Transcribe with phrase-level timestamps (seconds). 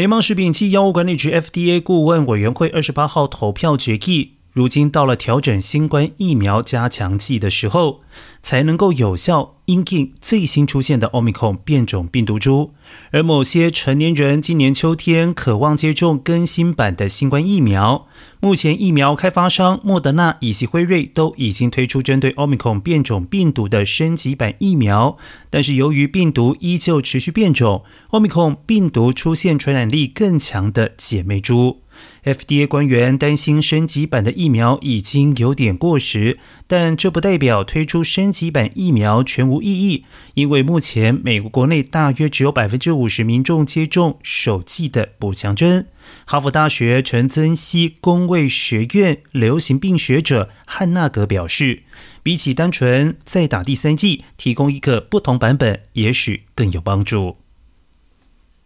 [0.00, 4.39] 联邦食品及药物管理局 FDA 顾问委员会二十八号投票决议。
[4.52, 8.00] 如今到了调整新冠疫苗加强剂的时候，
[8.42, 12.72] 才能够有效应对最新出现的奥密克戎变种病毒株。
[13.12, 18.08] 而某些成年人今年秋天渴望接种更新版的新冠疫苗。
[18.40, 25.16] 目前，疫苗开发商莫德纳以及辉瑞都已经推出针对奥密克戎变种病毒的升级版疫苗，
[25.48, 31.82] 但是由于病毒依旧持续变种，奥密克戎病毒出现传染力更强的姐妹株。
[32.24, 40.04] FDA 官员担心升级版的疫苗已经有点过时，但这不代表推出升级版疫苗全无意义，
[40.34, 45.86] 因为目前美国国内大约只有百分之五十民众接种首剂的补强针。
[46.26, 51.84] 哈佛大学陈曾熙公卫学院流行病学者汉纳格表示，
[52.22, 57.36] 比起单纯再打第三剂，提供一个不同版本，也许更有帮助。